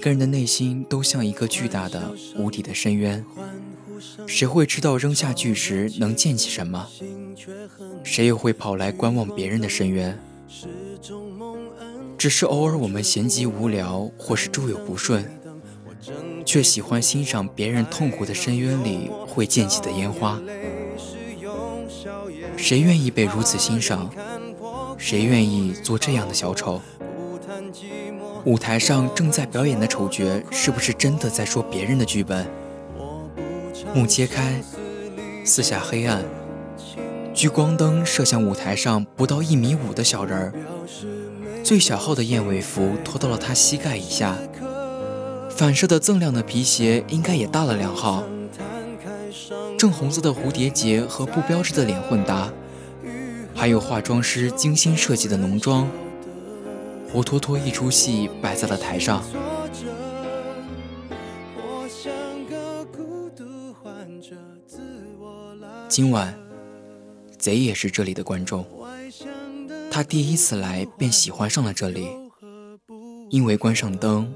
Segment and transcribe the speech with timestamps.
[0.00, 3.24] 个人的内心都像一个巨大的、无底的深渊，
[4.26, 6.88] 谁会知道扔下巨石能溅起什么？
[8.02, 10.18] 谁又会跑来观望别人的深渊？
[12.18, 15.24] 只是偶尔我们闲极无聊，或是诸有不顺，
[16.44, 20.40] 却喜欢欣赏别人痛苦的深渊里会溅起的烟花。
[22.56, 24.10] 谁愿意被如此欣赏？
[24.98, 26.80] 谁愿意做这样的小丑？
[28.44, 32.46] 舞台上正在表演的丑角，是不是真的在说别人的剧本？
[33.94, 34.62] 幕揭开，
[35.44, 36.24] 四下黑暗，
[37.34, 40.52] 聚光灯射向舞台上不到一米五的小人儿，
[41.62, 44.36] 最小号的燕尾服拖到了他膝盖以下，
[45.50, 48.24] 反射的锃亮的皮鞋应该也大了两号，
[49.76, 52.50] 正红色的蝴蝶结和不标志的脸混搭，
[53.54, 55.86] 还有化妆师精心设计的浓妆。
[57.12, 59.24] 活脱脱一出戏摆在了台上。
[65.88, 66.32] 今晚，
[67.36, 68.64] 贼也是这里的观众。
[69.90, 72.06] 他第一次来便喜欢上了这里，
[73.28, 74.32] 因为关上灯，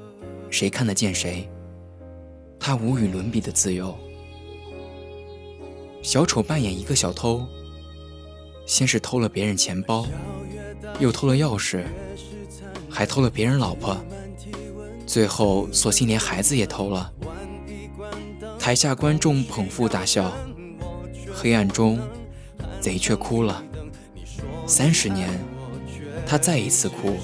[0.50, 1.48] 谁看得见谁？
[2.58, 3.96] 他无与伦比的自由。
[6.02, 7.46] 小丑扮演一个小偷，
[8.66, 10.06] 先是偷了别人钱包，
[10.98, 11.84] 又偷了钥匙。
[12.94, 13.96] 还偷了别人老婆，
[15.04, 17.12] 最后索性连孩子也偷了。
[18.56, 20.32] 台下观众捧腹大笑，
[21.34, 21.98] 黑暗中，
[22.80, 23.60] 贼却哭了。
[24.64, 25.28] 三十年，
[26.24, 27.16] 他再一次哭，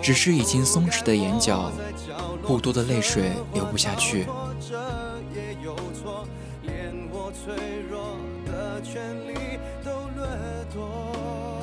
[0.00, 1.70] 只是已经松弛的眼角，
[2.42, 4.24] 不多的泪水流不下去。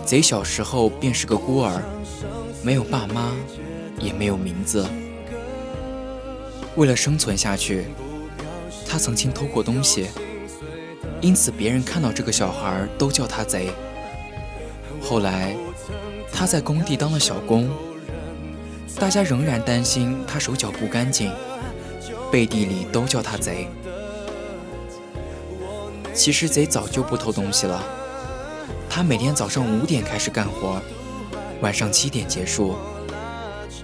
[0.06, 1.82] 贼小时候便是个孤儿。
[2.66, 3.32] 没有爸妈，
[4.00, 4.88] 也没有名字。
[6.76, 7.86] 为了生存下去，
[8.88, 10.08] 他曾经偷过东西，
[11.22, 13.70] 因此别人看到这个小孩都叫他贼。
[15.00, 15.56] 后来，
[16.32, 17.70] 他在工地当了小工，
[18.96, 21.32] 大家仍然担心他手脚不干净，
[22.32, 23.68] 背地里都叫他贼。
[26.16, 27.84] 其实贼早就不偷东西了，
[28.90, 30.82] 他每天早上五点开始干活。
[31.62, 32.76] 晚上七点结束，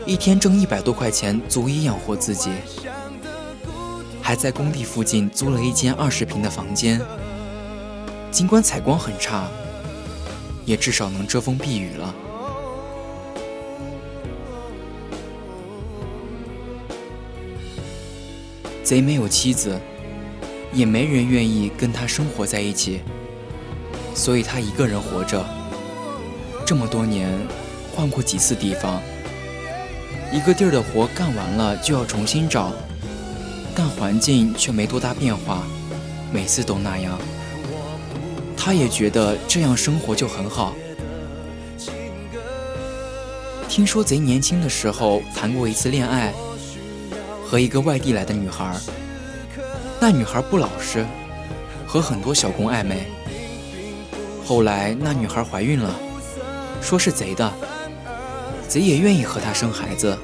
[0.05, 2.51] 一天挣一百多块钱，足以养活自己。
[4.21, 7.01] 还在工地附近租了一间二十平的房间，
[8.29, 9.47] 尽管采光很差，
[10.63, 12.13] 也至少能遮风避雨了。
[18.83, 19.79] 贼没有妻子，
[20.71, 23.01] 也没人愿意跟他生活在一起，
[24.13, 25.43] 所以他一个人活着。
[26.65, 27.27] 这么多年。
[27.93, 29.01] 换过几次地方，
[30.31, 32.71] 一个地儿的活干完了就要重新找，
[33.75, 35.63] 但环境却没多大变化，
[36.31, 37.19] 每次都那样。
[38.55, 40.73] 他也觉得这样生活就很好。
[43.67, 46.33] 听说贼年轻的时候谈过一次恋爱，
[47.45, 48.75] 和一个外地来的女孩。
[49.99, 51.05] 那女孩不老实，
[51.85, 53.07] 和很多小工暧昧。
[54.45, 55.95] 后来那女孩怀孕了，
[56.81, 57.51] 说是贼的，
[58.71, 60.17] 贼也愿意和她生孩子，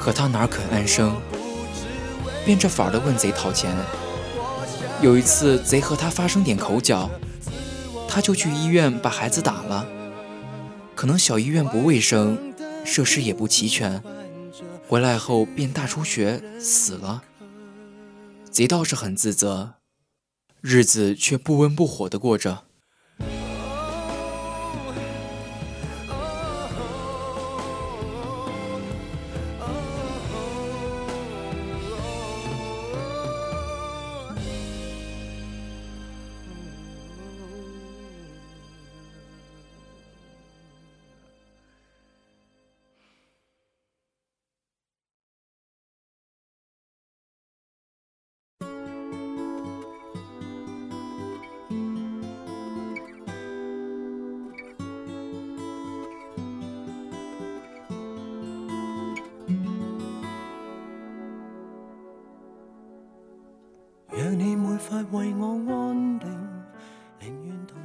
[0.00, 1.14] 可她哪肯安生，
[2.44, 3.72] 变着法的问贼讨钱。
[5.00, 7.08] 有一次贼和她发生点口角，
[8.08, 9.86] 她就去医院把孩子打了。
[10.96, 12.52] 可能小医院不卫生，
[12.84, 14.02] 设施也不齐全，
[14.88, 17.22] 回来后便大出血死了。
[18.50, 19.74] 贼倒是很自责，
[20.60, 22.64] 日子却不温不火的过着。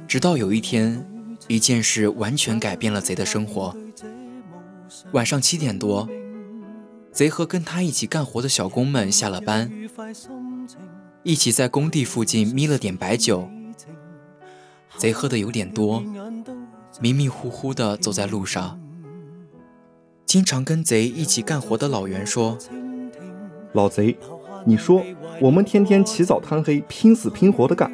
[0.08, 1.06] 直到有一天，
[1.46, 3.76] 一件事完全改变了贼的生活。
[5.12, 6.08] 晚上七点多，
[7.12, 9.70] 贼和跟他一起干活的小工们下了班，
[11.22, 13.48] 一起在工地附近眯了点白酒。
[14.96, 16.02] 贼喝的有点多，
[17.00, 18.80] 迷迷糊糊的走在路上。
[20.26, 22.58] 经常跟贼一起干活的老袁说
[23.72, 24.16] ：“老贼。”
[24.64, 25.02] 你说，
[25.40, 27.90] 我们天天起早贪黑，拼死拼活的干，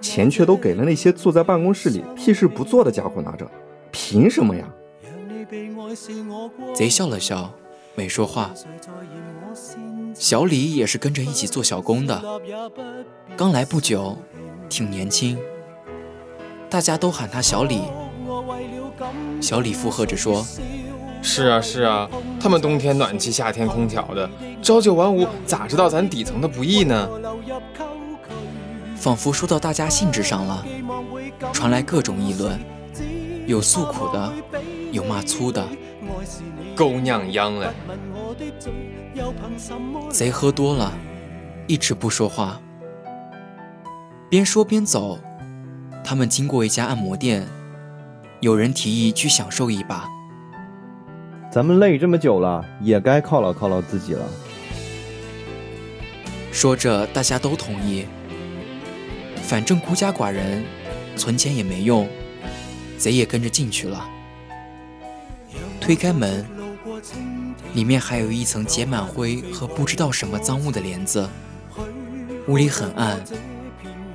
[0.00, 3.50] 钱却都给了那些坐在办公室里屁事不做的家伙拿着，
[3.90, 4.68] 凭什么呀？
[6.74, 7.52] 贼笑了笑，
[7.94, 8.50] 没说话。
[10.14, 12.22] 小李也是跟着一起做小工的，
[13.36, 14.16] 刚来不久，
[14.68, 15.38] 挺年轻，
[16.68, 17.80] 大家都喊他小李。
[19.40, 20.44] 小李附和着说。
[21.22, 22.08] 是啊是啊，
[22.40, 24.28] 他们冬天暖气，夏天空调的，
[24.60, 27.08] 朝九晚五，咋知道咱底层的不易呢？
[28.96, 30.64] 仿佛说到大家兴致上了，
[31.52, 32.60] 传来各种议论，
[33.46, 34.32] 有诉苦的，
[34.90, 35.66] 有骂粗的，
[36.74, 37.72] 狗酿秧了。
[40.10, 40.92] 贼喝多了，
[41.66, 42.60] 一直不说话，
[44.28, 45.18] 边说边走。
[46.04, 47.46] 他们经过一家按摩店，
[48.40, 50.08] 有人提议去享受一把。
[51.52, 54.26] 咱们累这么久了，也该犒劳犒劳自己了。
[56.50, 58.06] 说着，大家都同意。
[59.42, 60.64] 反正孤家寡人，
[61.14, 62.08] 存钱也没用，
[62.96, 64.08] 贼也跟着进去了。
[65.78, 66.46] 推开门，
[67.74, 71.28] 里面还有一层结满灰和不知道什么脏物的帘子。
[72.48, 73.22] 屋里很暗，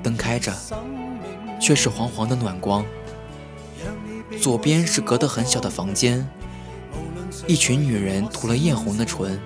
[0.01, 0.51] 灯开着，
[1.61, 2.83] 却是黄黄的暖光。
[4.41, 6.27] 左边是隔得很小的房间。
[7.47, 9.39] 一群女人涂了艳红的唇，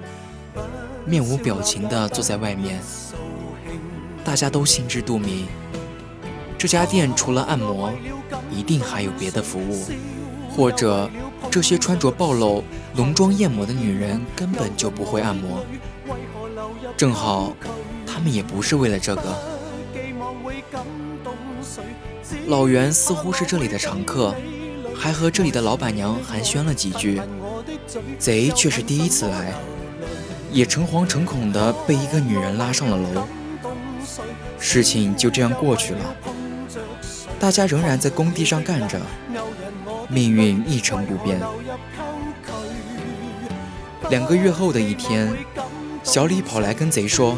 [1.05, 2.79] 面无表情地坐在外面。
[4.25, 5.45] 大家都心知肚明，
[6.57, 7.93] 这家店除了按摩，
[8.51, 9.85] 一定还有别的服务，
[10.49, 11.07] 或者
[11.51, 12.63] 这些穿着暴露、
[12.95, 15.63] 浓妆艳抹的女人根本就不会按摩。
[16.97, 17.53] 正好，
[18.07, 19.37] 他们也不是为了这个。
[22.47, 24.33] 老袁似乎是这里的常客，
[24.95, 27.21] 还和这里的老板娘寒暄了几句。
[28.17, 29.53] 贼却是第一次来，
[30.51, 33.27] 也诚惶诚恐地被一个女人拉上了楼。
[34.59, 36.15] 事情就这样过去了，
[37.39, 38.99] 大家仍然在工地上干着，
[40.07, 41.39] 命运一成不变。
[44.09, 45.33] 两个月后的一天，
[46.03, 47.37] 小李跑来跟贼说：“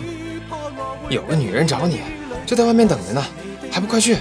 [1.10, 2.02] 有个女人找你，
[2.46, 3.24] 就在外面等着呢，
[3.72, 4.18] 还不快去？”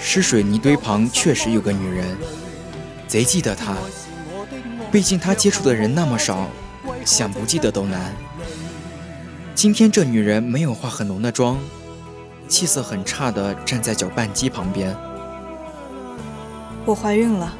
[0.00, 2.06] 湿水泥堆旁确实有个女人，
[3.06, 3.76] 贼记得她。
[4.94, 6.46] 毕竟他接触的人那么少，
[7.04, 8.14] 想不记得都难。
[9.52, 11.58] 今天这女人没有化很浓的妆，
[12.46, 14.96] 气色很差的站在搅拌机旁边。
[16.84, 17.52] 我怀孕了。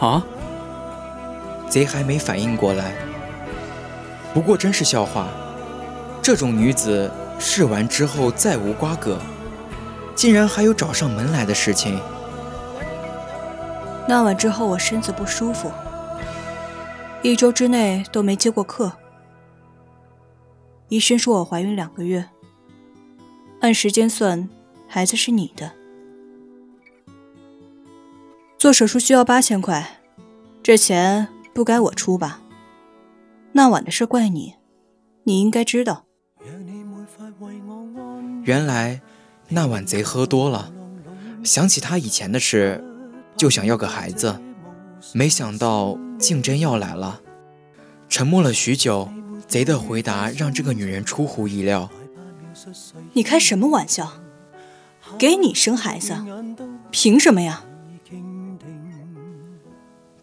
[0.00, 0.26] 啊？
[1.68, 2.94] 贼还没反应过来。
[4.34, 5.28] 不过真是笑话，
[6.20, 9.16] 这种女子试完之后再无瓜葛，
[10.16, 12.00] 竟然还有找上门来的事情。
[14.08, 15.70] 那晚之后，我身子不舒服，
[17.22, 18.92] 一周之内都没接过课。
[20.88, 22.28] 医生说我怀孕两个月，
[23.60, 24.48] 按时间算，
[24.88, 25.70] 孩子是你的。
[28.58, 30.00] 做做手术需要八千块，
[30.62, 32.40] 这钱不该我出吧？
[33.50, 34.54] 那晚的事怪你，
[35.24, 36.04] 你应该知道。
[38.44, 39.00] 原来
[39.48, 40.72] 那晚贼喝多了，
[41.42, 42.80] 想起他以前的事，
[43.40, 44.38] 就想要个孩子，
[45.14, 47.22] 没想到竟真要来了。
[48.06, 49.08] 沉默了许久，
[49.48, 51.88] 贼的回答让这个女人出乎意料。
[53.14, 54.12] 你开什么玩笑？
[55.18, 56.14] 给你生孩子，
[56.90, 57.64] 凭什么呀？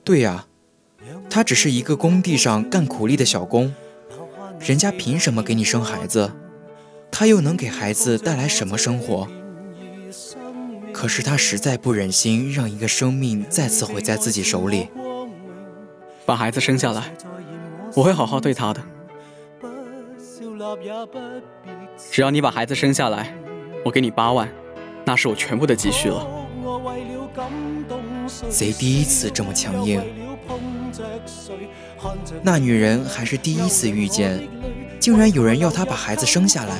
[0.03, 0.45] 对呀，
[1.27, 3.73] 他只是一个工地上干苦力的小工，
[4.59, 6.33] 人家凭什么给你生孩子？
[7.11, 9.27] 他又能给孩子带来什么生活？
[10.97, 14.87] 可是他实在不忍心让一个生命再次毁在自己手里。
[16.25, 17.13] 把孩子生下来，
[17.93, 18.81] 我会好好对他的。
[22.09, 23.31] 只要你把孩子生下来，
[23.85, 24.49] 我给你八万，
[25.05, 26.27] 那是我全部的积蓄了。
[28.49, 30.01] 贼第一次这么强硬，
[32.41, 34.49] 那女人还是第一次遇见，
[34.99, 36.75] 竟然有人要她把孩子生下来，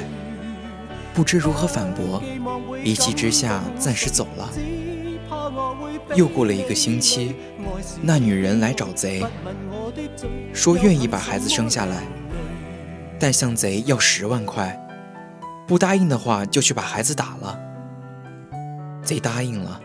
[1.18, 2.22] 不知如何反驳，
[2.84, 4.48] 一气之下暂时走了。
[6.14, 7.34] 又过了一个星期，
[8.04, 9.26] 那女人来找贼，
[10.54, 12.04] 说愿意把孩子生下来。
[13.20, 14.80] 但向贼要十万块，
[15.68, 17.60] 不答应的话就去把孩子打了。
[19.02, 19.82] 贼答应了。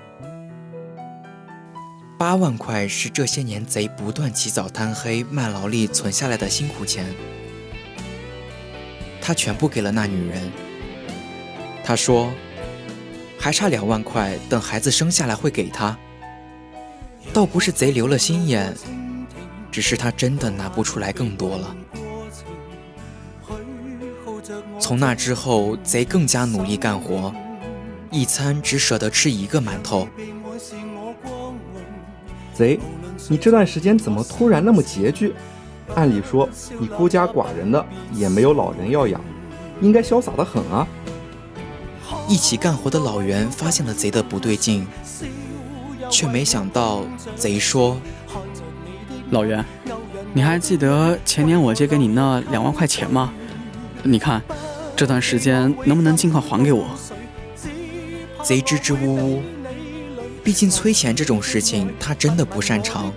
[2.19, 7.07] 八万块是这些年贼不断起早贪黑卖劳力存下来的辛苦钱，
[9.19, 10.53] 他全部给了那女人。
[11.85, 12.33] 他说，
[13.39, 15.97] 还差两万块，等孩子生下来会给他。
[17.33, 18.75] 倒不是贼留了心眼，
[19.71, 21.77] 只是他真的拿不出来更多了。
[24.79, 27.35] 从那之后，贼更加努力干活，
[28.11, 30.07] 一餐只舍得吃一个馒头。
[32.55, 32.79] 贼，
[33.29, 35.35] 你这段时间怎么突然那么拮据？
[35.95, 36.49] 按理说
[36.79, 39.21] 你孤家寡人的，也没有老人要养，
[39.81, 40.87] 应该潇洒的很啊。
[42.33, 44.87] 一起干活的老袁发现了贼的不对劲，
[46.09, 47.05] 却没想到
[47.37, 48.01] 贼说
[49.29, 49.63] ：“老袁，
[50.33, 53.35] 你还记得前年我借给你那两万块钱吗？
[54.03, 54.41] 你看。”
[54.97, 56.87] 这段时间能不能尽快还给我？
[58.43, 59.43] 贼支支吾吾，
[60.43, 63.13] 毕竟催钱这种事情他真的不擅长，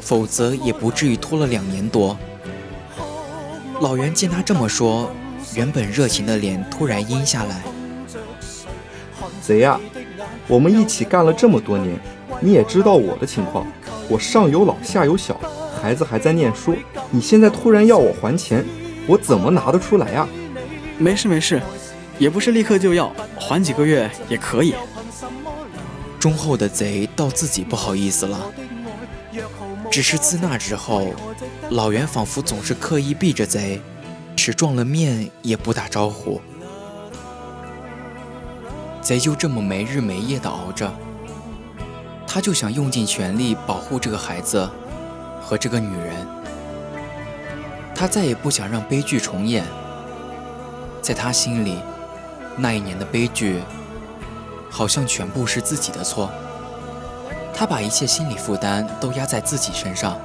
[0.00, 2.16] 否则也不至于拖了两年多。
[3.80, 5.10] 老袁见他这么说，
[5.56, 7.62] 原本热情的脸突然阴下来。
[9.48, 9.80] 贼啊，
[10.46, 11.98] 我们一起干了这么多年，
[12.38, 13.66] 你也知道我的情况，
[14.06, 15.40] 我上有老下有小，
[15.80, 16.76] 孩子还在念书，
[17.10, 18.62] 你现在突然要我还钱，
[19.06, 20.28] 我怎么拿得出来呀？
[20.98, 21.62] 没事没事，
[22.18, 24.74] 也不是立刻就要还几个月也可以。
[26.20, 28.52] 忠厚的贼倒自己不好意思了，
[29.90, 31.14] 只是自那之后，
[31.70, 33.80] 老袁仿佛总是刻意避着贼，
[34.36, 36.38] 是撞了面也不打招呼。
[39.08, 40.92] 贼就这么没日没夜的熬着，
[42.26, 44.68] 他就想用尽全力保护这个孩子
[45.40, 46.26] 和这个女人，
[47.94, 49.64] 他再也不想让悲剧重演。
[51.00, 51.78] 在他心里，
[52.54, 53.62] 那一年的悲剧，
[54.68, 56.30] 好像全部是自己的错。
[57.54, 60.20] 他把一切心理负担都压在自己身上。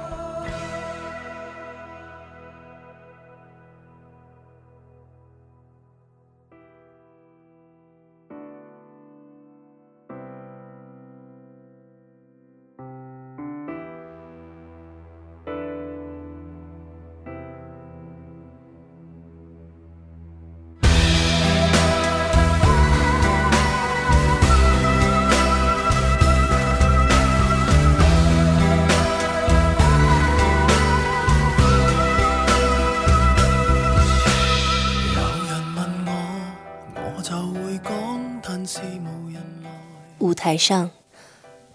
[40.44, 40.90] 台上，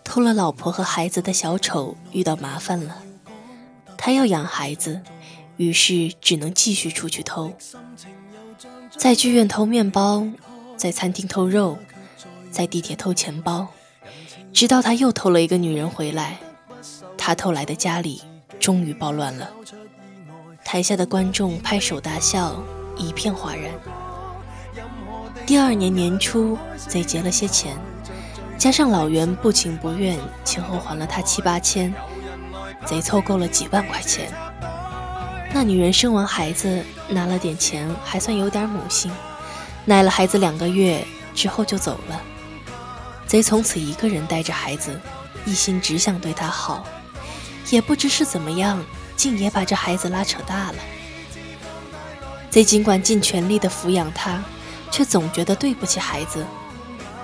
[0.04, 3.02] 偷了老婆和孩子的小丑遇到麻烦了。
[3.98, 5.02] 他要养孩子，
[5.58, 7.52] 于是只能继续出去偷，
[8.96, 10.24] 在剧院偷面包，
[10.78, 11.80] 在餐厅偷肉，
[12.52, 13.70] 在地铁偷钱包，
[14.54, 16.38] 直到他又偷了一个女人回来，
[17.18, 18.22] 他偷来的家里
[18.60, 19.50] 终于暴乱了。
[20.64, 22.62] 台下的观众拍手大笑，
[22.96, 23.74] 一片哗然。
[25.48, 26.56] 第二年年初，
[26.88, 27.76] 贼劫了些钱。
[28.60, 31.94] 加上老袁不情不愿，前后还了他七八千，
[32.86, 34.30] 贼凑够了几万块钱。
[35.54, 39.10] 那女人生完孩子，拿了点钱，还算有点母性，
[39.86, 42.22] 奶了孩子两个月之后就走了。
[43.26, 45.00] 贼从此一个人带着孩子，
[45.46, 46.86] 一心只想对他好，
[47.70, 48.84] 也不知是怎么样，
[49.16, 50.76] 竟也把这孩子拉扯大了。
[52.50, 54.44] 贼尽管尽全力的抚养他，
[54.92, 56.46] 却总觉得对不起孩子。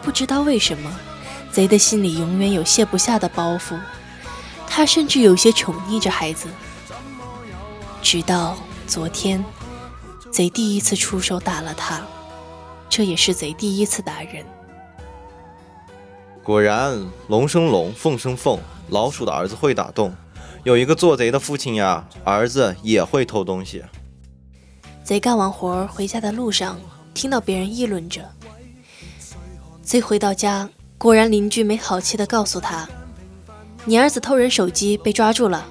[0.02, 0.90] 不知道为什么，
[1.56, 3.80] 贼的心里永远有卸不下的包袱。
[4.68, 6.50] 他甚至有些宠溺着孩子。
[8.02, 9.42] 直到昨天，
[10.30, 12.06] 贼第一次出手打了他，
[12.90, 14.46] 这也是贼第一次打人。
[16.44, 18.60] 果然，龙生龙，凤生凤，
[18.90, 20.14] 老鼠的儿子会打洞。
[20.66, 23.82] 有一个做贼的父亲呀，儿子也会偷东西。
[25.06, 26.78] 贼干完活回家的路上，
[27.14, 28.30] 听到别人议论着。
[29.82, 32.88] 贼回到家，果然邻居没好气的告诉他
[33.86, 35.66] ：“你儿子偷人手机被抓住了，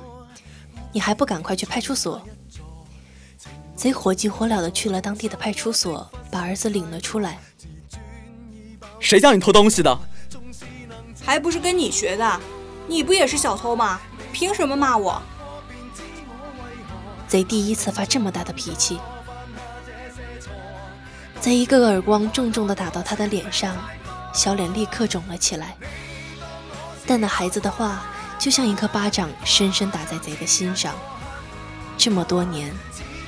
[0.92, 2.22] 你还不赶快去派出所？”
[3.74, 7.38] 贼火急火燎的去了当地的派出所，把儿子领了出来。
[9.00, 9.98] 谁叫你偷东西的？
[11.22, 12.40] 还不是跟你学的？
[12.86, 14.00] 你不也是小偷吗？
[14.32, 15.20] 凭什么骂我？
[17.26, 18.98] 贼第一次发这么大的脾气。
[21.40, 23.76] 贼一个耳光重重的打到他的脸上，
[24.34, 25.74] 小脸立刻肿了起来。
[27.06, 28.02] 但那孩子的话
[28.38, 30.94] 就像一颗巴掌，深深打在贼的心上。
[31.96, 32.74] 这么多年，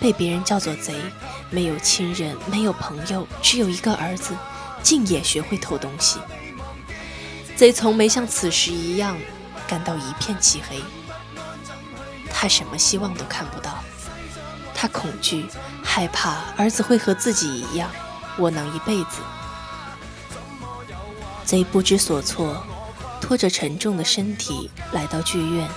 [0.00, 0.94] 被别人叫做贼，
[1.48, 4.34] 没有亲人，没有朋友，只有一个儿子，
[4.82, 6.18] 竟也学会偷东西。
[7.54, 9.16] 贼从没像此时一样
[9.66, 10.82] 感到一片漆黑。
[12.30, 13.82] 他什么希望都看不到，
[14.74, 15.46] 他恐惧、
[15.82, 17.88] 害怕儿子会和自己一样。
[18.38, 19.20] 窝囊一辈子，
[21.46, 22.60] 贼不知所措，
[23.20, 25.68] 拖着沉重的身体来到剧院。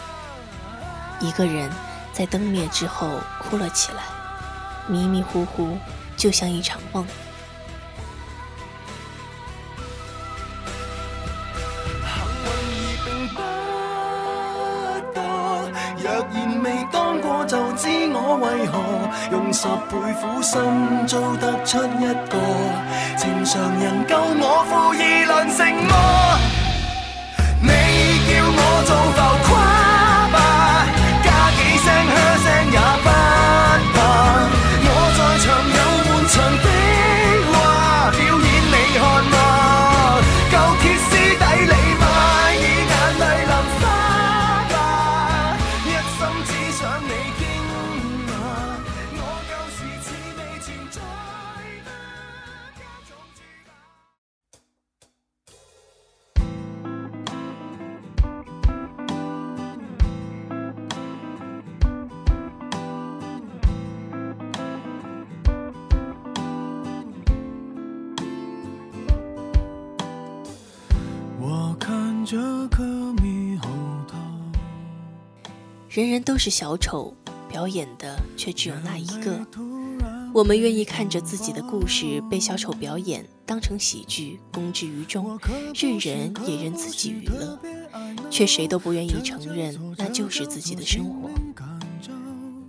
[1.22, 1.72] 一个人
[2.12, 4.02] 在灯灭之后哭了起来，
[4.88, 5.78] 迷迷糊糊，
[6.18, 7.06] 就像一场梦。
[16.02, 16.99] 就知
[18.22, 18.76] 我为何
[19.32, 20.60] 用十倍苦心
[21.08, 22.36] 做得出一个
[23.18, 26.59] 情常人，够我负义论成么？
[76.00, 77.14] 人人都是小丑，
[77.50, 79.46] 表演的却只有那一个。
[80.34, 85.38] 我们愿意看着自己的故事被小丑表演，当成喜剧公之于众，
[85.76, 87.60] 任人也任自己娱乐，
[88.30, 91.30] 却谁都不愿意承认那就是自己的生活。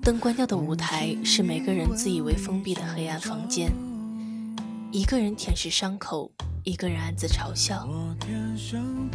[0.03, 3.71] 灯关掉的舞台是每个人自以为封闭的黑暗房间，
[4.91, 6.33] 一个人舔舐伤口。
[6.63, 7.89] 一个人暗自嘲笑，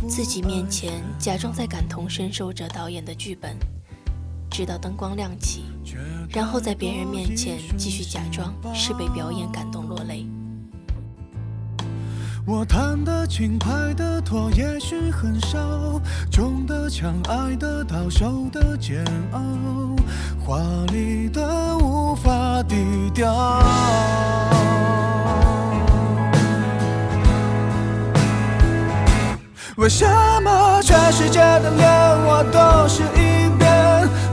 [0.10, 3.56] 自己面前假装在感同身受着导演的剧本，
[4.50, 5.66] 直到灯光亮起，
[6.30, 10.26] 然后在别人面前继续假装是被表演感动落泪。
[12.48, 15.58] 我弹的轻，快的拖，也许很少，
[16.32, 19.42] 重的强，爱的到，受的煎熬，
[20.40, 20.62] 华
[20.94, 22.76] 丽的无法低
[23.14, 23.34] 调。
[29.78, 30.06] 为什
[30.42, 31.90] 么全世界的脸
[32.26, 33.45] 我都是一？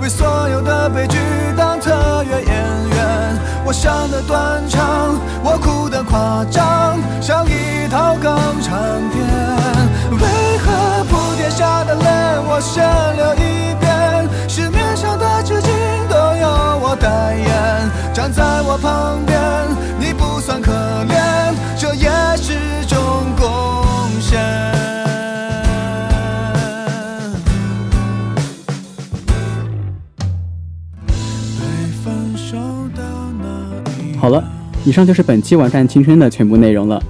[0.02, 1.16] 为所有的悲剧
[1.56, 3.38] 当特约演员？
[3.64, 9.22] 我想的断肠，我哭的夸张，像一套港产片。
[10.10, 12.04] 为何铺天下的泪
[12.48, 12.82] 我先
[13.16, 14.28] 流一遍？
[14.48, 15.70] 市面上的纸巾
[16.10, 16.48] 都由
[16.82, 18.12] 我代言。
[18.12, 19.40] 站在我旁边，
[20.00, 20.72] 你不算可
[21.06, 22.81] 怜，这也是
[34.22, 34.40] 好了，
[34.84, 37.02] 以上就是本期《完善青春》的全部内容了。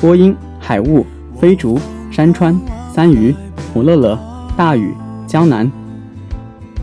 [0.00, 1.04] 播音：海雾、
[1.36, 1.76] 飞竹、
[2.12, 2.56] 山川、
[2.94, 3.34] 三鱼、
[3.74, 4.16] 胡乐乐、
[4.56, 4.94] 大雨、
[5.26, 5.68] 江南。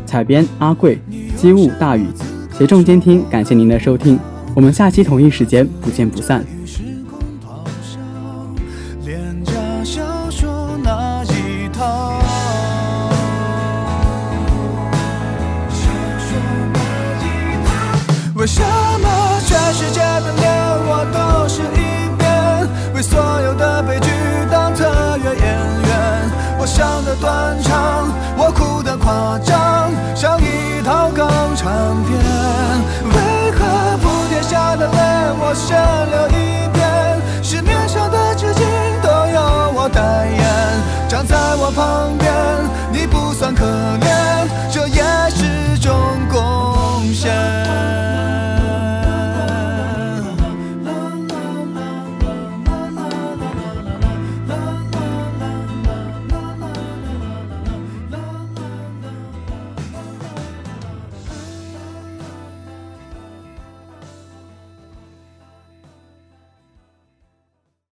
[0.05, 0.99] 采编：阿贵、
[1.37, 2.05] 机务、大雨。
[2.51, 4.19] 协众监听，感谢您的收听，
[4.53, 6.43] 我们下期同一时间不见不散。